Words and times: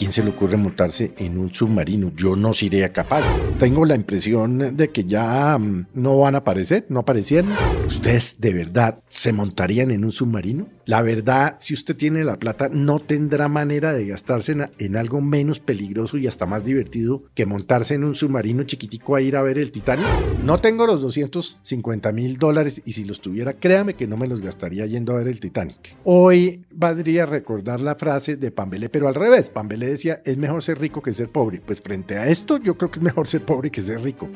quién 0.00 0.12
se 0.12 0.24
le 0.24 0.30
ocurre 0.30 0.56
montarse 0.56 1.12
en 1.18 1.36
un 1.36 1.52
submarino? 1.52 2.10
Yo 2.16 2.34
no 2.34 2.54
sería 2.54 2.90
capaz. 2.90 3.22
Tengo 3.58 3.84
la 3.84 3.94
impresión 3.94 4.74
de 4.74 4.88
que 4.88 5.04
ya 5.04 5.58
mm, 5.58 5.88
no 5.92 6.20
van 6.20 6.36
a 6.36 6.38
aparecer, 6.38 6.86
no 6.88 7.00
aparecieron. 7.00 7.50
¿Ustedes 7.90 8.40
de 8.40 8.54
verdad 8.54 9.00
se 9.08 9.32
montarían 9.32 9.90
en 9.90 10.04
un 10.04 10.12
submarino? 10.12 10.68
La 10.86 11.02
verdad, 11.02 11.56
si 11.58 11.74
usted 11.74 11.96
tiene 11.96 12.22
la 12.22 12.38
plata, 12.38 12.70
no 12.72 13.00
tendrá 13.00 13.48
manera 13.48 13.92
de 13.92 14.06
gastarse 14.06 14.56
en, 14.78 14.96
algo 14.96 15.20
menos 15.20 15.58
peligroso 15.58 16.16
y 16.16 16.28
hasta 16.28 16.46
más 16.46 16.64
divertido 16.64 17.24
que 17.34 17.46
montarse 17.46 17.94
en 17.94 18.04
un 18.04 18.14
submarino 18.14 18.62
chiquitico 18.62 19.16
a 19.16 19.20
ir 19.20 19.36
a 19.36 19.42
ver 19.42 19.58
el 19.58 19.72
Titanic. 19.72 20.06
No 20.44 20.60
tengo 20.60 20.86
los 20.86 21.02
250 21.02 22.12
mil 22.12 22.36
dólares 22.38 22.80
y 22.86 22.92
si 22.92 23.04
los 23.04 23.20
tuviera, 23.20 23.54
créame 23.54 23.94
que 23.94 24.06
no 24.06 24.16
me 24.16 24.28
los 24.28 24.40
gastaría 24.40 24.86
yendo 24.86 25.12
a 25.12 25.18
ver 25.18 25.26
el 25.28 25.40
Titanic. 25.40 25.96
Hoy 26.04 26.64
valdría 26.70 27.26
recordar 27.26 27.80
la 27.80 27.96
frase 27.96 28.36
de 28.36 28.52
Pambelé, 28.52 28.88
pero 28.88 29.08
al 29.08 29.16
revés. 29.16 29.50
Pambelé 29.50 29.88
decía, 29.88 30.22
es 30.24 30.36
mejor 30.36 30.62
ser 30.62 30.78
rico 30.78 31.02
que 31.02 31.12
ser 31.12 31.28
pobre. 31.28 31.60
Pues 31.60 31.82
frente 31.82 32.16
a 32.16 32.28
esto, 32.28 32.58
yo 32.58 32.78
creo 32.78 32.90
que 32.90 33.00
es 33.00 33.04
mejor 33.04 33.26
ser 33.26 33.44
pobre 33.44 33.70
que 33.70 33.82
ser 33.82 34.00
rico. 34.00 34.28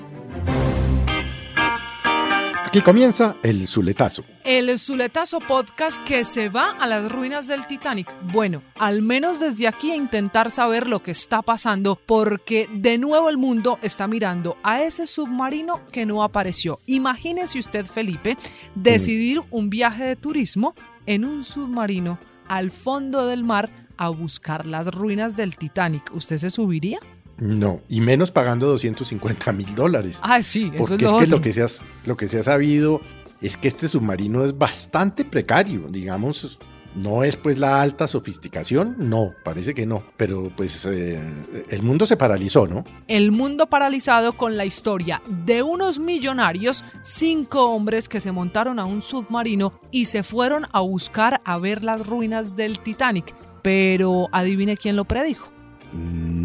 Aquí 2.75 2.83
comienza 2.83 3.37
el 3.45 3.69
Zuletazo. 3.69 4.25
El 4.43 4.77
Zuletazo 4.81 5.39
Podcast 5.39 6.03
que 6.03 6.25
se 6.25 6.49
va 6.49 6.73
a 6.73 6.89
las 6.89 7.09
ruinas 7.09 7.47
del 7.47 7.69
Titanic. 7.69 8.13
Bueno, 8.33 8.65
al 8.75 9.01
menos 9.01 9.39
desde 9.39 9.69
aquí 9.69 9.93
a 9.93 9.95
intentar 9.95 10.51
saber 10.51 10.89
lo 10.89 11.01
que 11.01 11.13
está 11.13 11.41
pasando, 11.41 11.95
porque 11.95 12.69
de 12.73 12.99
nuevo 12.99 13.29
el 13.29 13.37
mundo 13.37 13.79
está 13.81 14.09
mirando 14.09 14.57
a 14.65 14.83
ese 14.83 15.07
submarino 15.07 15.87
que 15.93 16.05
no 16.05 16.25
apareció. 16.25 16.81
Imagínese 16.87 17.61
usted, 17.61 17.87
Felipe, 17.87 18.37
decidir 18.75 19.41
un 19.53 19.71
viaje 19.71 20.03
de 20.03 20.17
turismo 20.17 20.75
en 21.07 21.25
un 21.25 21.45
submarino 21.45 22.19
al 22.49 22.73
fondo 22.73 23.29
del 23.29 23.45
mar 23.45 23.71
a 23.97 24.09
buscar 24.09 24.67
las 24.67 24.89
ruinas 24.89 25.37
del 25.37 25.55
Titanic. 25.55 26.13
¿Usted 26.13 26.39
se 26.39 26.51
subiría? 26.51 26.99
No, 27.39 27.81
y 27.89 28.01
menos 28.01 28.31
pagando 28.31 28.67
250 28.69 29.53
mil 29.53 29.75
dólares. 29.75 30.19
Ah, 30.23 30.43
sí, 30.43 30.71
eso 30.75 30.85
Porque 30.85 30.95
es 30.95 31.03
lo 31.03 31.09
es 31.09 31.13
que 31.19 31.25
otro. 31.25 31.37
lo 31.39 31.43
que, 31.43 31.53
se 31.53 31.63
ha, 31.63 31.67
lo 32.07 32.17
que 32.17 32.29
se 32.29 32.39
ha 32.39 32.43
sabido 32.43 33.01
es 33.41 33.57
que 33.57 33.69
este 33.69 33.89
submarino 33.89 34.45
es 34.45 34.57
bastante 34.57 35.25
precario, 35.25 35.89
digamos, 35.91 36.59
no 36.95 37.25
es 37.25 37.37
pues 37.37 37.59
la 37.59 37.83
alta 37.83 38.07
sofisticación, 38.07 38.95
no, 38.99 39.33
parece 39.45 39.75
que 39.75 39.85
no, 39.85 40.05
pero 40.17 40.51
pues 40.57 40.87
eh, 40.87 41.21
el 41.69 41.83
mundo 41.83 42.07
se 42.07 42.17
paralizó, 42.17 42.69
¿no? 42.69 42.85
El 43.09 43.33
mundo 43.33 43.67
paralizado 43.67 44.35
con 44.35 44.57
la 44.57 44.65
historia 44.65 45.21
de 45.45 45.63
unos 45.63 45.99
millonarios, 45.99 46.85
cinco 47.03 47.71
hombres 47.71 48.09
que 48.09 48.21
se 48.21 48.31
montaron 48.33 48.79
a 48.79 48.85
un 48.85 49.03
submarino 49.03 49.81
y 49.91 50.05
se 50.05 50.23
fueron 50.23 50.67
a 50.73 50.81
buscar 50.81 51.41
a 51.45 51.59
ver 51.59 51.83
las 51.83 52.07
ruinas 52.07 52.55
del 52.57 52.79
Titanic. 52.79 53.35
Pero 53.63 54.29
adivine 54.31 54.77
quién 54.77 54.95
lo 54.95 55.05
predijo. 55.05 55.49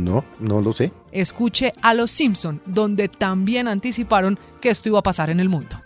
No, 0.10 0.26
no 0.40 0.60
lo 0.60 0.74
sé. 0.74 0.92
Escuche 1.12 1.72
a 1.84 1.94
Los 1.94 2.10
Simpson, 2.10 2.60
donde 2.66 3.10
también 3.10 3.68
anticiparon 3.68 4.40
que 4.60 4.72
esto 4.72 4.90
iba 4.90 4.98
a 4.98 5.04
pasar 5.04 5.30
en 5.30 5.40
el 5.40 5.50
mundo. 5.50 5.80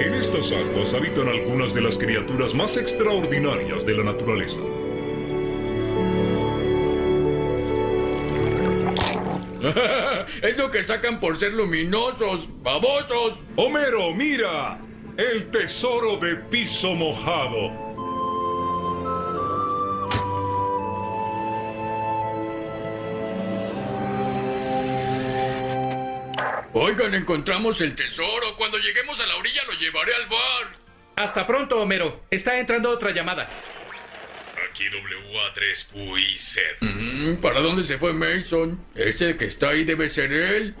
En 0.00 0.14
estas 0.14 0.50
aguas 0.52 0.94
habitan 0.94 1.28
algunas 1.28 1.74
de 1.74 1.82
las 1.82 1.98
criaturas 1.98 2.54
más 2.54 2.78
extraordinarias 2.78 3.84
de 3.84 3.92
la 3.92 4.04
naturaleza. 4.04 4.56
es 10.42 10.56
lo 10.56 10.70
que 10.70 10.82
sacan 10.84 11.20
por 11.20 11.36
ser 11.36 11.52
luminosos, 11.52 12.48
babosos. 12.62 13.42
Homero, 13.56 14.14
mira, 14.14 14.78
el 15.18 15.50
tesoro 15.50 16.16
de 16.16 16.36
piso 16.36 16.94
mojado. 16.94 17.87
Oigan, 26.80 27.12
encontramos 27.12 27.80
el 27.80 27.96
tesoro. 27.96 28.54
Cuando 28.56 28.78
lleguemos 28.78 29.20
a 29.20 29.26
la 29.26 29.34
orilla 29.34 29.64
lo 29.64 29.72
llevaré 29.72 30.14
al 30.14 30.28
bar. 30.28 30.78
Hasta 31.16 31.44
pronto, 31.44 31.82
Homero. 31.82 32.24
Está 32.30 32.60
entrando 32.60 32.88
otra 32.88 33.10
llamada. 33.10 33.48
Aquí 34.70 34.84
WA3QIZ. 34.84 36.60
Mm, 36.78 37.34
¿Para 37.40 37.58
dónde 37.58 37.82
se 37.82 37.98
fue 37.98 38.12
Mason? 38.12 38.80
Ese 38.94 39.36
que 39.36 39.46
está 39.46 39.70
ahí 39.70 39.82
debe 39.82 40.08
ser 40.08 40.32
él. 40.32 40.76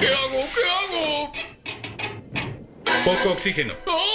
¿Qué 0.00 0.08
hago? 0.08 0.48
¿Qué 0.52 0.64
hago? 0.68 1.32
Poco 3.04 3.30
oxígeno. 3.30 3.74
¡No! 3.86 4.13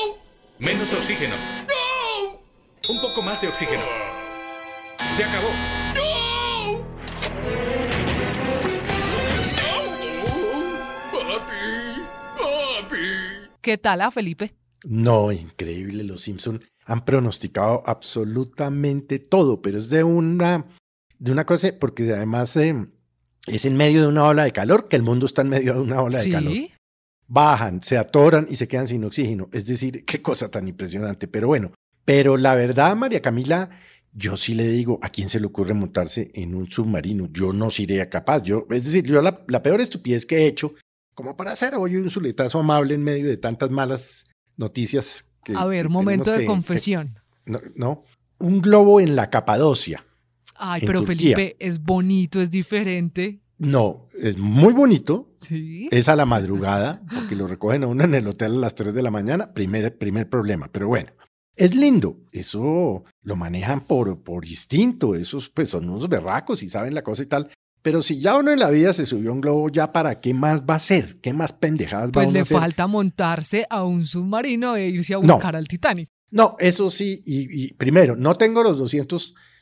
Menos 0.59 0.91
oxígeno. 0.91 1.35
¡No! 1.69 2.91
Un 2.93 2.99
poco 2.99 3.21
más 3.21 3.39
de 3.39 3.47
oxígeno. 3.47 3.81
Se 5.15 5.23
acabó. 5.23 5.47
¡No! 5.95 6.79
¡No! 6.79 7.39
¡Papi! 11.13 12.01
¡Papi! 12.37 12.97
¿Qué 13.61 13.77
tal, 13.77 14.01
ah, 14.01 14.11
Felipe? 14.11 14.53
No, 14.83 15.31
increíble, 15.31 16.03
los 16.03 16.23
Simpson 16.23 16.61
han 16.83 17.05
pronosticado 17.05 17.81
absolutamente 17.85 19.19
todo, 19.19 19.61
pero 19.61 19.77
es 19.77 19.89
de 19.89 20.03
una, 20.03 20.65
de 21.19 21.31
una 21.31 21.45
cosa, 21.45 21.69
porque 21.79 22.11
además 22.11 22.57
eh, 22.57 22.75
es 23.47 23.63
en 23.63 23.77
medio 23.77 24.01
de 24.01 24.07
una 24.07 24.25
ola 24.25 24.43
de 24.43 24.51
calor, 24.51 24.89
que 24.89 24.97
el 24.97 25.03
mundo 25.03 25.25
está 25.25 25.41
en 25.41 25.49
medio 25.49 25.75
de 25.75 25.79
una 25.79 26.01
ola 26.01 26.19
de 26.19 26.31
calor. 26.31 26.53
Bajan, 27.29 27.81
se 27.83 27.97
atoran 27.97 28.47
y 28.49 28.55
se 28.55 28.67
quedan 28.67 28.87
sin 28.87 29.03
oxígeno. 29.05 29.49
Es 29.53 29.65
decir, 29.65 30.03
qué 30.03 30.21
cosa 30.21 30.49
tan 30.49 30.67
impresionante. 30.67 31.27
Pero 31.27 31.47
bueno, 31.47 31.71
pero 32.03 32.37
la 32.37 32.55
verdad, 32.55 32.95
María 32.95 33.21
Camila, 33.21 33.69
yo 34.13 34.35
sí 34.35 34.55
le 34.55 34.67
digo, 34.67 34.97
¿a 35.03 35.09
quién 35.09 35.29
se 35.29 35.39
le 35.39 35.45
ocurre 35.45 35.75
montarse 35.75 36.31
en 36.33 36.55
un 36.55 36.69
submarino? 36.69 37.29
Yo 37.31 37.53
no 37.53 37.69
sería 37.69 38.09
capaz. 38.09 38.41
Yo, 38.43 38.65
es 38.71 38.83
decir, 38.83 39.05
yo 39.05 39.21
la, 39.21 39.43
la 39.47 39.61
peor 39.61 39.79
estupidez 39.79 40.25
que 40.25 40.37
he 40.39 40.47
hecho, 40.47 40.73
como 41.13 41.37
para 41.37 41.51
hacer 41.51 41.75
hoy 41.75 41.95
un 41.97 42.09
zuletazo 42.09 42.59
amable 42.59 42.95
en 42.95 43.03
medio 43.03 43.27
de 43.27 43.37
tantas 43.37 43.69
malas 43.69 44.25
noticias. 44.57 45.25
Que, 45.43 45.53
A 45.55 45.65
ver, 45.67 45.85
que 45.85 45.89
momento 45.89 46.31
de 46.31 46.39
que- 46.39 46.45
confesión. 46.45 47.19
que- 47.45 47.51
no, 47.51 47.59
no, 47.75 48.03
un 48.39 48.59
globo 48.61 48.99
en 48.99 49.15
la 49.15 49.29
Capadocia. 49.29 50.03
Ay, 50.55 50.81
pero 50.85 51.01
Turquía. 51.03 51.35
Felipe, 51.35 51.55
es 51.59 51.79
bonito, 51.83 52.41
es 52.41 52.49
diferente. 52.51 53.39
No, 53.59 54.07
es 54.17 54.37
muy 54.37 54.73
bonito, 54.73 55.35
Sí. 55.39 55.87
es 55.91 56.07
a 56.09 56.15
la 56.15 56.25
madrugada, 56.25 57.01
porque 57.13 57.35
lo 57.35 57.45
recogen 57.45 57.83
a 57.83 57.87
uno 57.87 58.03
en 58.05 58.15
el 58.15 58.27
hotel 58.27 58.53
a 58.53 58.57
las 58.59 58.73
3 58.75 58.93
de 58.93 59.03
la 59.03 59.11
mañana, 59.11 59.53
primer, 59.53 59.97
primer 59.97 60.29
problema, 60.29 60.69
pero 60.71 60.87
bueno, 60.87 61.11
es 61.57 61.75
lindo, 61.75 62.17
eso 62.31 63.03
lo 63.21 63.35
manejan 63.35 63.81
por, 63.81 64.23
por 64.23 64.45
instinto, 64.45 65.13
esos 65.13 65.49
pues 65.49 65.69
son 65.69 65.89
unos 65.89 66.07
berracos 66.07 66.63
y 66.63 66.69
saben 66.69 66.93
la 66.93 67.03
cosa 67.03 67.23
y 67.23 67.25
tal, 67.25 67.49
pero 67.81 68.01
si 68.01 68.19
ya 68.21 68.37
uno 68.37 68.51
en 68.51 68.59
la 68.59 68.69
vida 68.69 68.93
se 68.93 69.05
subió 69.05 69.31
a 69.31 69.33
un 69.33 69.41
globo, 69.41 69.69
ya 69.69 69.91
para 69.91 70.19
qué 70.21 70.33
más 70.33 70.61
va 70.61 70.75
a 70.75 70.77
hacer, 70.77 71.19
qué 71.21 71.33
más 71.33 71.51
pendejadas 71.51 72.09
va 72.09 72.13
Pues 72.13 72.29
a 72.29 72.31
le 72.31 72.39
hacer? 72.39 72.57
falta 72.59 72.87
montarse 72.87 73.65
a 73.69 73.83
un 73.83 74.05
submarino 74.05 74.77
e 74.77 74.87
irse 74.87 75.13
a 75.13 75.19
No. 75.19 75.33
buscar 75.33 75.55
al 75.57 75.67
Titanic. 75.67 76.07
No, 76.31 76.55
eso 76.59 76.91
sí, 76.91 77.21
y, 77.25 77.65
y 77.65 77.73
primero, 77.73 78.15
no 78.15 78.35
tengo 78.35 78.63
los 78.63 78.77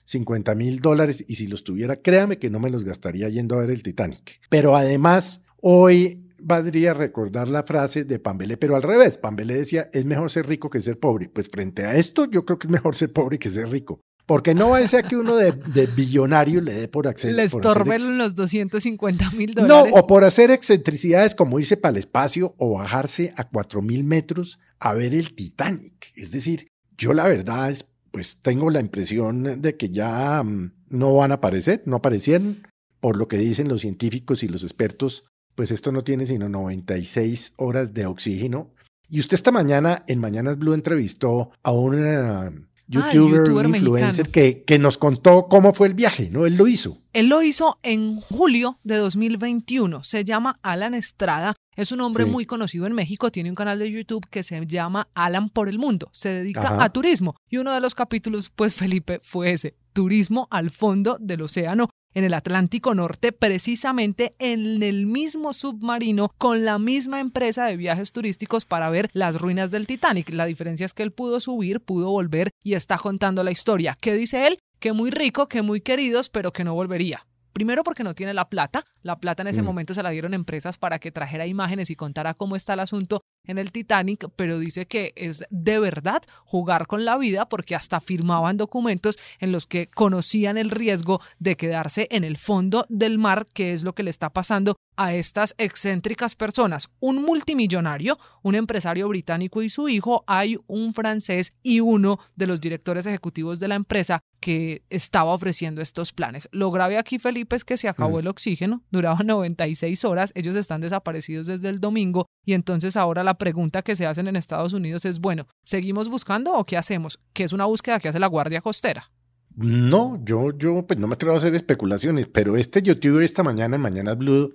250 0.08 0.56
mil 0.56 0.80
dólares 0.80 1.26
y 1.28 1.36
si 1.36 1.48
los 1.48 1.64
tuviera, 1.64 1.98
créame 1.98 2.40
que 2.40 2.50
no 2.50 2.60
me 2.60 2.70
los 2.70 2.86
gastaría 2.86 3.28
yendo 3.28 3.56
a 3.56 3.60
ver 3.60 3.72
el 3.72 3.84
Titanic. 3.84 4.40
Pero 4.50 4.76
además, 4.76 5.42
hoy 5.62 6.24
valdría 6.40 6.94
recordar 6.94 7.50
la 7.50 7.64
frase 7.64 8.06
de 8.06 8.20
Pambelé, 8.20 8.56
pero 8.56 8.76
al 8.76 8.84
revés. 8.84 9.18
Pambelé 9.18 9.56
decía, 9.56 9.90
es 9.92 10.06
mejor 10.06 10.32
ser 10.32 10.48
rico 10.48 10.70
que 10.70 10.82
ser 10.82 10.98
pobre. 10.98 11.28
Pues 11.28 11.50
frente 11.50 11.86
a 11.86 11.96
esto, 11.96 12.26
yo 12.26 12.46
creo 12.46 12.58
que 12.58 12.68
es 12.68 12.72
mejor 12.72 12.96
ser 12.96 13.12
pobre 13.12 13.38
que 13.38 13.52
ser 13.52 13.70
rico. 13.70 14.00
Porque 14.26 14.54
no 14.54 14.72
va 14.72 14.80
a 14.80 14.88
ser 14.88 15.06
que 15.06 15.16
uno 15.16 15.36
de, 15.36 15.54
de 15.54 15.88
billonario 15.88 16.60
le 16.60 16.74
dé 16.74 16.88
por 16.88 17.08
acceder. 17.08 17.36
Le 17.36 17.44
estorben 17.44 18.18
los 18.18 18.36
250 18.36 19.32
mil 19.32 19.54
no, 19.56 19.62
dólares. 19.62 19.94
o 19.96 20.08
por 20.08 20.26
hacer 20.26 20.52
excentricidades 20.52 21.34
como 21.34 21.60
irse 21.60 21.78
para 21.78 21.92
el 21.92 21.98
espacio 21.98 22.54
o 22.58 22.78
bajarse 22.78 23.34
a 23.38 23.50
4.000 23.50 24.04
metros 24.04 24.60
a 24.80 24.94
ver 24.94 25.14
el 25.14 25.34
Titanic. 25.34 26.12
Es 26.16 26.32
decir, 26.32 26.68
yo 26.98 27.14
la 27.14 27.26
verdad 27.26 27.72
es, 27.72 27.86
pues 28.18 28.40
tengo 28.42 28.72
la 28.72 28.80
impresión 28.80 29.62
de 29.62 29.78
que 29.78 29.92
ya 29.92 30.42
mm, 30.42 30.72
no 30.90 31.14
van 31.14 31.30
a 31.30 31.36
aparecer, 31.36 31.84
no 31.86 31.98
aparecieron. 31.98 32.68
Por 33.00 33.16
lo 33.16 33.28
que 33.28 33.38
dicen 33.38 33.68
los 33.68 33.82
científicos 33.82 34.42
y 34.42 34.48
los 34.48 34.64
expertos, 34.64 35.26
pues 35.54 35.70
esto 35.70 35.92
no 35.92 36.04
tiene 36.04 36.26
sino 36.26 36.50
96 36.50 37.54
horas 37.58 37.94
de 37.94 38.08
oxígeno. 38.08 38.74
Y 39.08 39.20
usted 39.20 39.36
esta 39.36 39.52
mañana 39.52 40.04
en 40.08 40.20
Mañanas 40.20 40.58
Blue 40.58 40.74
entrevistó 40.74 41.52
a 41.62 41.70
un 41.70 42.04
eh, 42.04 42.50
youtuber, 42.88 43.42
youtuber 43.46 43.68
un 43.68 43.76
influencer 43.76 44.30
que, 44.30 44.64
que 44.64 44.80
nos 44.80 44.98
contó 44.98 45.46
cómo 45.48 45.74
fue 45.74 45.86
el 45.86 45.94
viaje, 45.94 46.32
¿no? 46.32 46.48
Él 46.48 46.56
lo 46.56 46.68
hizo. 46.68 46.98
Él 47.14 47.30
lo 47.30 47.44
hizo 47.44 47.78
en 47.84 48.20
julio 48.20 48.80
de 48.84 48.96
2021. 48.96 50.02
Se 50.02 50.26
llama 50.26 50.60
Alan 50.64 50.96
Estrada. 50.96 51.54
Es 51.78 51.92
un 51.94 52.02
hombre 52.02 52.26
Sí. 52.26 52.30
muy 52.30 52.46
conocido 52.46 52.86
en 52.88 52.94
México. 52.94 53.32
Tiene 53.32 53.50
un 53.50 53.56
canal 53.56 53.80
de 53.80 53.90
YouTube 53.90 54.26
que 54.30 54.44
se 54.44 54.66
llama 54.66 55.08
Alan 55.14 55.50
por 55.50 55.70
el 55.70 55.78
Mundo. 55.80 56.10
Se 56.12 56.30
dedica 56.30 56.62
Ajá. 56.62 56.84
a 56.84 56.90
turismo. 56.92 57.36
Y 57.50 57.58
uno 57.58 57.72
de 57.72 57.80
los 57.80 57.96
capítulos, 57.96 58.50
pues 58.54 58.74
Felipe, 58.74 59.20
fue 59.22 59.52
ese. 59.54 59.76
Turismo 59.94 60.48
al 60.52 60.72
fondo 60.72 61.18
del 61.22 61.44
océano 61.44 61.90
en 62.16 62.24
el 62.24 62.34
Atlántico 62.34 62.96
Norte, 62.96 63.32
precisamente 63.32 64.36
en 64.40 64.82
el 64.82 65.06
mismo 65.06 65.54
submarino 65.54 66.32
con 66.40 66.66
la 66.66 66.80
misma 66.80 67.20
empresa 67.20 67.66
de 67.66 67.78
viajes 67.78 68.12
turísticos 68.12 68.66
para 68.66 68.90
ver 68.90 69.10
las 69.14 69.40
ruinas 69.40 69.70
del 69.70 69.86
Titanic. 69.86 70.32
La 70.32 70.46
diferencia 70.46 70.86
es 70.86 70.94
que 70.96 71.04
él 71.04 71.12
pudo 71.12 71.40
subir, 71.40 71.80
pudo 71.80 72.10
volver 72.10 72.50
y 72.64 72.74
está 72.74 72.98
contando 72.98 73.44
la 73.44 73.52
historia. 73.52 73.96
¿Qué 74.02 74.14
dice 74.16 74.48
él? 74.48 74.58
Que 74.80 74.94
muy 74.94 75.12
rico, 75.12 75.48
que 75.48 75.62
muy 75.62 75.82
queridos, 75.82 76.30
pero 76.30 76.52
que 76.52 76.64
no 76.64 76.74
volvería. 76.74 77.27
Primero 77.58 77.84
porque 77.84 78.04
no 78.04 78.14
tiene 78.14 78.36
la 78.36 78.50
plata. 78.50 78.86
La 79.02 79.18
plata 79.20 79.42
en 79.42 79.48
ese 79.48 79.64
Mm. 79.64 79.66
momento 79.66 79.96
se 79.96 80.04
la 80.04 80.12
dieron 80.12 80.36
empresas 80.36 80.78
para 80.78 81.00
que 81.00 81.12
trajera 81.12 81.48
imágenes 81.48 81.90
y 81.90 81.96
contara 81.96 82.36
cómo 82.36 82.56
está 82.56 82.76
el 82.76 82.82
asunto 82.82 83.24
en 83.48 83.58
el 83.58 83.72
Titanic, 83.72 84.30
pero 84.36 84.60
dice 84.60 84.86
que 84.86 85.12
es 85.16 85.44
de 85.50 85.80
verdad 85.80 86.22
jugar 86.46 86.86
con 86.86 87.04
la 87.04 87.18
vida 87.18 87.50
porque 87.50 87.74
hasta 87.74 88.00
firmaban 88.00 88.58
documentos 88.58 89.18
en 89.40 89.52
los 89.52 89.66
que 89.66 89.88
conocían 89.88 90.60
el 90.60 90.70
riesgo 90.70 91.20
de 91.40 91.56
quedarse 91.56 92.08
en 92.12 92.24
el 92.24 92.38
fondo 92.38 92.86
del 92.90 93.18
mar, 93.18 93.48
que 93.52 93.74
es 93.74 93.82
lo 93.82 93.96
que 93.96 94.04
le 94.04 94.12
está 94.12 94.30
pasando 94.30 94.76
a 94.96 95.16
estas 95.16 95.56
excéntricas 95.58 96.36
personas. 96.36 96.90
Un 97.00 97.24
multimillonario, 97.24 98.20
un 98.44 98.54
empresario 98.54 99.08
británico 99.08 99.64
y 99.64 99.70
su 99.70 99.90
hijo, 99.90 100.24
hay 100.28 100.60
un 100.68 100.94
francés 100.94 101.54
y 101.64 101.80
uno 101.80 102.20
de 102.36 102.46
los 102.46 102.62
directores 102.62 103.08
ejecutivos 103.08 103.60
de 103.60 103.68
la 103.68 103.76
empresa 103.76 104.20
que 104.48 104.82
estaba 104.90 105.34
ofreciendo 105.34 105.82
estos 105.82 106.14
planes. 106.14 106.48
Lo 106.54 106.72
grave 106.72 106.98
aquí, 106.98 107.20
Felipe, 107.20 107.58
es 107.58 107.66
que 107.66 107.76
se 107.76 107.90
acabó 107.90 108.16
Mm. 108.16 108.20
el 108.22 108.28
oxígeno, 108.30 108.82
duraba 108.92 109.20
96 109.26 110.06
horas, 110.06 110.32
ellos 110.36 110.56
están 110.56 110.80
desaparecidos 110.80 111.48
desde 111.48 111.68
el 111.68 111.82
domingo 111.82 112.28
y 112.46 112.54
entonces 112.54 112.96
ahora 112.96 113.26
la 113.26 113.38
pregunta 113.38 113.82
que 113.82 113.94
se 113.94 114.06
hacen 114.06 114.30
en 114.30 114.38
Estados 114.38 114.72
Unidos 114.72 115.04
es, 115.04 115.20
bueno, 115.20 115.48
¿seguimos 115.66 116.08
buscando 116.08 116.54
o 116.54 116.66
qué 116.66 116.78
hacemos? 116.78 117.20
Que 117.34 117.44
es 117.44 117.52
una 117.52 117.66
búsqueda 117.66 118.00
que 118.00 118.08
hace 118.08 118.20
la 118.22 118.28
Guardia 118.28 118.62
Costera. 118.62 119.12
No, 119.54 120.18
yo, 120.24 120.58
yo, 120.58 120.88
pues 120.88 120.98
no 120.98 121.08
me 121.08 121.16
atrevo 121.16 121.36
a 121.36 121.40
hacer 121.40 121.54
especulaciones, 121.54 122.28
pero 122.28 122.56
este 122.56 122.82
youtuber 122.82 123.24
esta 123.24 123.44
mañana 123.44 123.76
en 123.76 123.82
Mañanas 123.82 124.18
Blue 124.18 124.54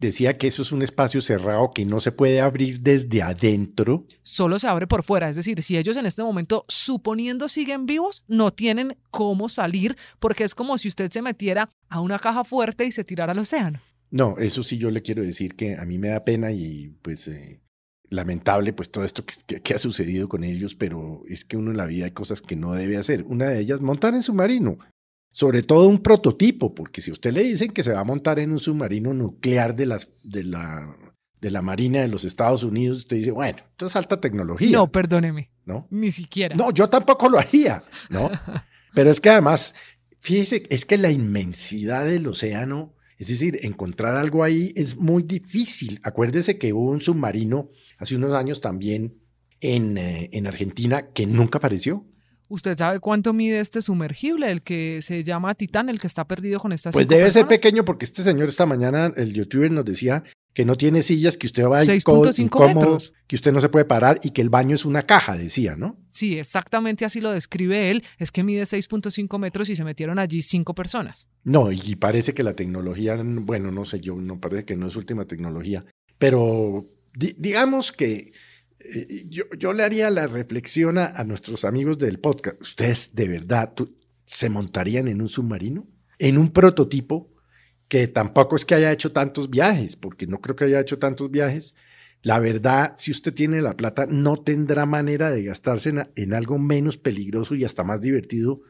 decía 0.00 0.36
que 0.38 0.46
eso 0.48 0.62
es 0.62 0.72
un 0.72 0.82
espacio 0.82 1.22
cerrado 1.22 1.70
que 1.72 1.84
no 1.84 2.00
se 2.00 2.10
puede 2.12 2.40
abrir 2.40 2.80
desde 2.80 3.22
adentro. 3.22 4.06
Solo 4.22 4.58
se 4.58 4.66
abre 4.66 4.86
por 4.86 5.02
fuera, 5.02 5.28
es 5.28 5.36
decir, 5.36 5.62
si 5.62 5.76
ellos 5.76 5.96
en 5.96 6.06
este 6.06 6.22
momento, 6.22 6.64
suponiendo 6.68 7.48
siguen 7.48 7.86
vivos, 7.86 8.24
no 8.26 8.50
tienen 8.52 8.96
cómo 9.10 9.48
salir 9.48 9.96
porque 10.18 10.44
es 10.44 10.54
como 10.54 10.78
si 10.78 10.88
usted 10.88 11.10
se 11.10 11.22
metiera 11.22 11.68
a 11.88 12.00
una 12.00 12.18
caja 12.18 12.42
fuerte 12.44 12.86
y 12.86 12.90
se 12.92 13.04
tirara 13.04 13.32
al 13.32 13.38
océano. 13.38 13.80
No, 14.10 14.36
eso 14.38 14.64
sí 14.64 14.76
yo 14.78 14.90
le 14.90 15.02
quiero 15.02 15.22
decir 15.22 15.54
que 15.54 15.76
a 15.76 15.84
mí 15.84 15.98
me 15.98 16.08
da 16.08 16.24
pena 16.24 16.50
y 16.50 16.88
pues 17.02 17.28
eh, 17.28 17.60
lamentable 18.08 18.72
pues 18.72 18.90
todo 18.90 19.04
esto 19.04 19.24
que, 19.24 19.34
que- 19.46 19.60
que 19.62 19.74
ha 19.74 19.78
sucedido 19.78 20.28
con 20.28 20.42
ellos, 20.44 20.74
pero 20.74 21.22
es 21.28 21.44
que 21.44 21.56
uno 21.56 21.70
en 21.70 21.76
la 21.76 21.86
vida 21.86 22.06
hay 22.06 22.10
cosas 22.10 22.42
que 22.42 22.56
no 22.56 22.72
debe 22.72 22.96
hacer. 22.96 23.22
Una 23.28 23.46
de 23.50 23.60
ellas, 23.60 23.80
montar 23.80 24.14
en 24.14 24.22
submarino. 24.22 24.78
Sobre 25.32 25.62
todo 25.62 25.88
un 25.88 26.02
prototipo, 26.02 26.74
porque 26.74 27.00
si 27.00 27.12
usted 27.12 27.32
le 27.32 27.44
dicen 27.44 27.70
que 27.70 27.82
se 27.82 27.92
va 27.92 28.00
a 28.00 28.04
montar 28.04 28.38
en 28.40 28.50
un 28.50 28.58
submarino 28.58 29.14
nuclear 29.14 29.76
de, 29.76 29.86
las, 29.86 30.08
de, 30.24 30.42
la, 30.42 30.96
de 31.40 31.50
la 31.50 31.62
Marina 31.62 32.00
de 32.00 32.08
los 32.08 32.24
Estados 32.24 32.64
Unidos, 32.64 32.98
usted 32.98 33.16
dice, 33.16 33.30
bueno, 33.30 33.58
esto 33.70 33.86
es 33.86 33.96
alta 33.96 34.20
tecnología. 34.20 34.76
No, 34.76 34.90
perdóneme, 34.90 35.50
¿no? 35.64 35.86
ni 35.90 36.10
siquiera. 36.10 36.56
No, 36.56 36.72
yo 36.72 36.88
tampoco 36.88 37.28
lo 37.28 37.38
haría, 37.38 37.82
¿no? 38.08 38.30
Pero 38.94 39.10
es 39.10 39.20
que 39.20 39.30
además, 39.30 39.74
fíjese, 40.18 40.64
es 40.68 40.84
que 40.84 40.98
la 40.98 41.12
inmensidad 41.12 42.04
del 42.06 42.26
océano, 42.26 42.94
es 43.18 43.28
decir, 43.28 43.60
encontrar 43.62 44.16
algo 44.16 44.42
ahí 44.42 44.72
es 44.74 44.96
muy 44.96 45.22
difícil. 45.22 46.00
Acuérdese 46.02 46.58
que 46.58 46.72
hubo 46.72 46.90
un 46.90 47.02
submarino 47.02 47.70
hace 47.98 48.16
unos 48.16 48.34
años 48.34 48.60
también 48.60 49.20
en, 49.60 49.96
eh, 49.98 50.30
en 50.32 50.46
Argentina 50.46 51.12
que 51.12 51.26
nunca 51.26 51.58
apareció. 51.58 52.04
¿Usted 52.50 52.76
sabe 52.76 52.98
cuánto 53.00 53.32
mide 53.32 53.60
este 53.60 53.80
sumergible, 53.80 54.50
el 54.50 54.60
que 54.62 55.00
se 55.02 55.22
llama 55.24 55.54
Titán, 55.54 55.88
el 55.88 56.00
que 56.00 56.08
está 56.08 56.26
perdido 56.26 56.58
con 56.60 56.72
estas 56.72 56.92
Pues 56.94 57.06
debe 57.08 57.30
ser 57.30 57.46
pequeño 57.46 57.84
porque 57.84 58.04
este 58.04 58.22
señor 58.24 58.48
esta 58.48 58.66
mañana, 58.66 59.12
el 59.16 59.32
youtuber 59.32 59.70
nos 59.70 59.84
decía 59.84 60.24
que 60.52 60.64
no 60.64 60.76
tiene 60.76 61.02
sillas, 61.02 61.36
que 61.36 61.46
usted 61.46 61.62
va 61.64 61.80
6.5 61.84 62.02
co- 62.02 62.42
incómodo, 62.42 62.74
metros. 62.74 63.12
que 63.28 63.36
usted 63.36 63.52
no 63.52 63.60
se 63.60 63.68
puede 63.68 63.84
parar 63.84 64.18
y 64.24 64.30
que 64.30 64.42
el 64.42 64.50
baño 64.50 64.74
es 64.74 64.84
una 64.84 65.04
caja, 65.06 65.38
decía, 65.38 65.76
¿no? 65.76 65.96
Sí, 66.10 66.40
exactamente 66.40 67.04
así 67.04 67.20
lo 67.20 67.30
describe 67.30 67.88
él. 67.92 68.02
Es 68.18 68.32
que 68.32 68.42
mide 68.42 68.64
6.5 68.66 69.38
metros 69.38 69.70
y 69.70 69.76
se 69.76 69.84
metieron 69.84 70.18
allí 70.18 70.42
cinco 70.42 70.74
personas. 70.74 71.28
No, 71.44 71.70
y 71.70 71.94
parece 71.94 72.34
que 72.34 72.42
la 72.42 72.54
tecnología, 72.54 73.16
bueno, 73.24 73.70
no 73.70 73.84
sé 73.84 74.00
yo, 74.00 74.16
no 74.16 74.40
parece 74.40 74.64
que 74.64 74.76
no 74.76 74.88
es 74.88 74.96
última 74.96 75.24
tecnología, 75.24 75.84
pero 76.18 76.84
di- 77.14 77.36
digamos 77.38 77.92
que 77.92 78.32
yo, 79.28 79.72
le 79.72 79.82
haría 79.82 80.10
la 80.10 80.26
reflexión 80.26 80.98
a, 80.98 81.22
nuestros 81.24 81.64
amigos 81.64 81.98
del 81.98 82.18
podcast. 82.18 82.60
¿Ustedes 82.60 83.14
de 83.14 83.28
verdad 83.28 83.72
se 84.24 84.48
montarían 84.48 85.08
en 85.08 85.20
un 85.20 85.28
submarino? 85.28 85.86
¿En 86.18 86.38
un 86.38 86.50
prototipo 86.50 87.32
que 87.88 88.08
tampoco 88.08 88.56
es 88.56 88.64
que 88.64 88.74
haya 88.74 88.92
hecho 88.92 89.12
tantos 89.12 89.50
viajes, 89.50 89.96
porque 89.96 90.26
no 90.26 90.40
creo 90.40 90.56
que 90.56 90.64
haya 90.64 90.80
hecho 90.80 90.98
tantos 90.98 91.30
viajes? 91.30 91.74
La 92.22 92.38
verdad, 92.38 92.94
si 92.96 93.10
usted 93.10 93.32
tiene 93.32 93.62
la 93.62 93.76
plata, 93.76 94.06
no 94.06 94.36
tendrá 94.36 94.86
manera 94.86 95.30
de 95.30 95.44
gastarse 95.44 95.90
en, 95.90 96.10
en 96.16 96.34
algo 96.34 96.58
menos 96.58 96.98
peligroso 96.98 97.54
y 97.54 97.64
hasta 97.64 97.84
más 97.84 98.00
divertido 98.00 98.60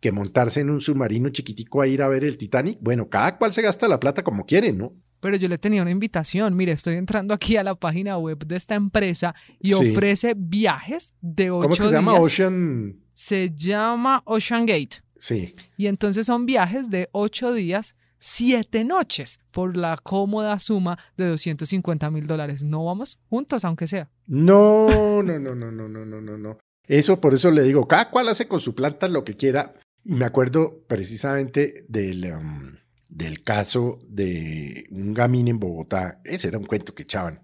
que 0.00 0.12
montarse 0.12 0.60
en 0.60 0.70
un 0.70 0.80
submarino 0.80 1.28
chiquitico 1.30 1.80
a 1.80 1.86
ir 1.86 2.02
a 2.02 2.08
ver 2.08 2.24
el 2.24 2.36
Titanic. 2.36 2.78
Bueno, 2.80 3.08
cada 3.08 3.38
cual 3.38 3.52
se 3.52 3.62
gasta 3.62 3.88
la 3.88 4.00
plata 4.00 4.22
como 4.24 4.44
quiere, 4.44 4.72
¿no? 4.72 4.92
Pero 5.20 5.36
yo 5.36 5.48
le 5.48 5.58
tenía 5.58 5.82
una 5.82 5.90
invitación. 5.90 6.54
Mire, 6.56 6.72
estoy 6.72 6.94
entrando 6.94 7.32
aquí 7.34 7.56
a 7.56 7.64
la 7.64 7.74
página 7.74 8.18
web 8.18 8.46
de 8.46 8.56
esta 8.56 8.74
empresa 8.74 9.34
y 9.60 9.68
Sí. 9.68 9.74
ofrece 9.74 10.34
viajes 10.36 11.14
de 11.20 11.50
ocho 11.50 11.62
¿Cómo 11.62 11.74
es 11.74 11.80
que 11.80 11.88
se 11.88 11.94
llama? 11.94 12.14
Ocean. 12.14 12.96
Se 13.12 13.50
llama 13.54 14.22
Ocean 14.26 14.66
Gate. 14.66 15.02
Sí. 15.18 15.54
Y 15.76 15.86
entonces 15.86 16.26
son 16.26 16.44
viajes 16.46 16.90
de 16.90 17.08
ocho 17.12 17.52
días, 17.54 17.96
siete 18.18 18.84
noches, 18.84 19.40
por 19.50 19.76
la 19.76 19.96
cómoda 19.96 20.58
suma 20.58 20.98
de 21.16 21.26
250 21.28 22.10
mil 22.10 22.26
dólares. 22.26 22.62
No 22.62 22.84
vamos 22.84 23.18
juntos, 23.28 23.64
aunque 23.64 23.86
sea. 23.86 24.10
No, 24.26 25.22
no, 25.22 25.38
no, 25.38 25.54
no, 25.54 25.70
no, 25.70 25.88
no, 25.88 26.04
no, 26.04 26.20
no, 26.20 26.36
no. 26.38 26.58
Eso, 26.86 27.20
por 27.20 27.34
eso 27.34 27.50
le 27.50 27.62
digo, 27.62 27.88
cada 27.88 28.10
cual 28.10 28.28
hace 28.28 28.46
con 28.46 28.60
su 28.60 28.74
planta 28.74 29.08
lo 29.08 29.24
que 29.24 29.34
quiera. 29.34 29.74
Y 30.04 30.12
me 30.12 30.24
acuerdo 30.24 30.84
precisamente 30.86 31.84
del, 31.88 32.32
um, 32.32 32.76
del 33.16 33.42
caso 33.42 33.98
de 34.06 34.86
un 34.90 35.14
gamín 35.14 35.48
en 35.48 35.58
Bogotá. 35.58 36.20
Ese 36.22 36.48
era 36.48 36.58
un 36.58 36.66
cuento 36.66 36.94
que 36.94 37.04
echaban, 37.04 37.40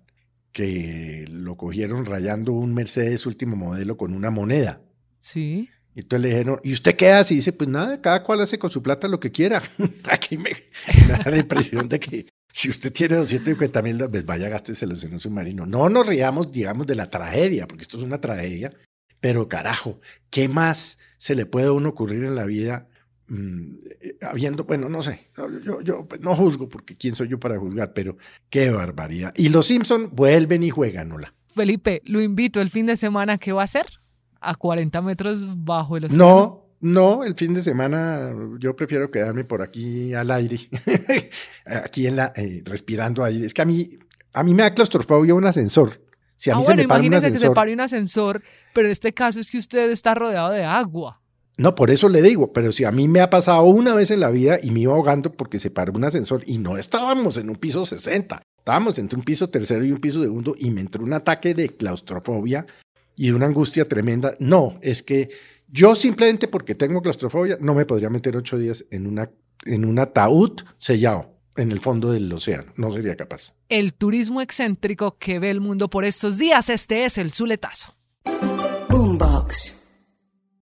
que 0.53 1.25
lo 1.31 1.57
cogieron 1.57 2.05
rayando 2.05 2.53
un 2.53 2.75
Mercedes 2.75 3.25
último 3.25 3.57
modelo 3.57 3.97
con 3.97 4.13
una 4.13 4.31
moneda. 4.31 4.83
Sí. 5.17 5.71
Y 5.95 6.01
entonces 6.01 6.23
le 6.23 6.29
dijeron, 6.29 6.61
¿y 6.63 6.75
usted 6.75 6.95
qué 6.95 7.13
hace? 7.13 7.33
Y 7.33 7.37
dice, 7.39 7.55
pues 7.55 7.71
nada, 7.71 8.03
cada 8.03 8.23
cual 8.23 8.43
hace 8.43 8.59
con 8.59 8.71
su 8.71 8.83
plata 8.83 9.09
lo 9.09 9.19
que 9.19 9.33
quiera. 9.33 9.63
Aquí 10.11 10.37
me, 10.37 10.51
me 10.51 11.07
da 11.07 11.31
la 11.31 11.39
impresión 11.39 11.89
de 11.89 11.99
que 11.99 12.27
si 12.53 12.69
usted 12.69 12.93
tiene 12.93 13.17
250 13.17 13.81
mil 13.81 13.97
dólares, 13.97 14.27
vaya, 14.27 14.51
gásteselos 14.51 15.03
en 15.05 15.15
un 15.15 15.21
submarino. 15.21 15.65
No 15.65 15.89
nos 15.89 16.07
riamos, 16.07 16.53
digamos, 16.53 16.87
de 16.87 16.97
la 16.97 17.09
tragedia, 17.09 17.67
porque 17.67 17.85
esto 17.85 17.97
es 17.97 18.05
una 18.05 18.21
tragedia, 18.21 18.75
pero 19.21 19.49
carajo, 19.49 20.01
¿qué 20.29 20.51
más 20.51 20.99
se 21.17 21.35
le 21.35 21.47
puede 21.47 21.69
a 21.69 21.73
uno 21.73 21.91
ocurrir 21.91 22.25
en 22.25 22.35
la 22.35 22.45
vida 22.45 22.89
mm, 23.33 23.75
eh, 24.01 24.17
habiendo, 24.23 24.65
bueno, 24.65 24.89
no 24.89 25.03
sé, 25.03 25.29
yo, 25.65 25.81
yo 25.81 26.07
pues, 26.07 26.21
no 26.21 26.35
juzgo, 26.35 26.69
porque 26.69 26.97
quién 26.97 27.15
soy 27.15 27.29
yo 27.29 27.41
para 27.41 27.59
juzgar, 27.59 27.93
pero 27.93 28.17
qué 28.51 28.71
barbaridad. 28.71 29.33
Y 29.37 29.49
los 29.49 29.67
Simpson 29.67 30.11
vuelven 30.13 30.63
y 30.63 30.71
juegan, 30.71 31.13
hola. 31.13 31.35
Felipe, 31.49 32.03
lo 32.07 32.21
invito 32.21 32.61
el 32.61 32.71
fin 32.71 32.87
de 32.87 32.97
semana. 32.97 33.39
¿Qué 33.39 33.53
va 33.53 33.63
a 33.63 33.65
hacer? 33.65 33.87
A 34.41 34.55
40 34.55 35.03
metros 35.03 35.47
bajo 35.65 35.97
el 35.97 36.07
océano. 36.07 36.25
No, 36.25 36.63
no, 36.81 37.25
el 37.25 37.35
fin 37.35 37.55
de 37.55 37.63
semana 37.63 38.35
yo 38.59 38.75
prefiero 38.75 39.11
quedarme 39.11 39.45
por 39.45 39.63
aquí 39.63 40.15
al 40.15 40.31
aire, 40.31 40.69
aquí 41.65 42.07
en 42.07 42.17
la, 42.17 42.33
eh, 42.35 42.63
respirando 42.65 43.23
aire. 43.23 43.47
Es 43.47 43.55
que 43.55 43.63
a 43.63 43.65
mí, 43.65 43.99
a 44.33 44.43
mí 44.43 44.55
me 44.55 44.63
da 44.63 44.75
claustrofobia 44.75 45.35
un 45.35 45.45
ascensor. 45.45 46.01
Si 46.37 46.51
a 46.51 46.55
ah, 46.55 46.59
bueno, 46.59 46.83
me 46.83 46.89
para 46.89 47.01
un 47.01 47.07
imagínese 47.07 47.33
que 47.33 47.39
se 47.39 47.53
pare 47.53 47.73
un 47.73 47.81
ascensor, 47.81 48.43
pero 48.75 48.89
en 48.89 48.93
este 48.93 49.15
caso 49.15 49.39
es 49.39 49.51
que 49.51 49.59
usted 49.59 49.91
está 49.91 50.15
rodeado 50.15 50.51
de 50.51 50.65
agua. 50.65 51.22
No, 51.63 51.77
por 51.77 51.93
eso 51.93 52.09
le 52.09 52.23
digo, 52.23 52.53
pero 52.53 52.73
si 52.73 52.83
a 52.83 52.91
mí 52.91 53.07
me 53.07 53.21
ha 53.21 53.31
pasado 53.31 53.63
una 53.63 53.95
vez 53.95 54.11
en 54.11 54.19
la 54.19 54.31
vida 54.31 54.59
y 54.61 54.73
me 54.73 54.81
iba 54.81 54.95
ahogando 54.95 55.31
porque 55.31 55.61
se 55.61 55.71
paró 55.71 55.93
un 55.93 56.03
ascensor 56.03 56.43
y 56.45 56.59
no 56.59 56.77
estábamos 56.77 57.37
en 57.37 57.49
un 57.51 57.55
piso 57.55 57.87
60, 57.87 58.43
estábamos 58.59 58.99
entre 58.99 59.17
un 59.17 59.25
piso 59.25 59.49
tercero 59.49 59.85
y 59.85 59.93
un 59.93 60.01
piso 60.01 60.21
segundo 60.21 60.57
y 60.59 60.73
me 60.73 60.81
entró 60.81 61.05
un 61.05 61.13
ataque 61.13 61.55
de 61.55 61.69
claustrofobia 61.69 62.67
y 63.15 63.29
de 63.29 63.35
una 63.35 63.47
angustia 63.47 63.87
tremenda. 63.87 64.35
No, 64.41 64.77
es 64.83 65.05
que 65.05 65.31
yo 65.69 65.95
simplemente 65.95 66.49
porque 66.49 66.75
tengo 66.75 67.01
claustrofobia 67.01 67.59
no 67.61 67.75
me 67.75 67.87
podría 67.87 68.11
meter 68.11 68.37
ocho 68.37 68.59
días 68.59 68.85
en, 68.91 69.07
una, 69.07 69.31
en 69.65 69.85
un 69.85 70.01
ataúd 70.01 70.63
sellado 70.79 71.31
en 71.55 71.71
el 71.71 71.79
fondo 71.79 72.11
del 72.11 72.33
océano. 72.33 72.73
No 72.75 72.91
sería 72.91 73.15
capaz. 73.15 73.55
El 73.69 73.95
turismo 73.95 74.41
excéntrico 74.41 75.17
que 75.17 75.39
ve 75.39 75.51
el 75.51 75.61
mundo 75.61 75.89
por 75.89 76.05
estos 76.05 76.39
días, 76.39 76.71
este 76.71 77.05
es 77.05 77.19
el 77.19 77.31
Zuletazo. 77.31 77.95
Boombox. 78.89 79.82